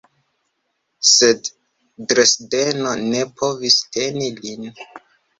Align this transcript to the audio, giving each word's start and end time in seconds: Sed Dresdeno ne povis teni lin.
Sed 1.09 1.49
Dresdeno 2.13 2.93
ne 3.01 3.21
povis 3.41 3.77
teni 3.97 4.31
lin. 4.39 4.65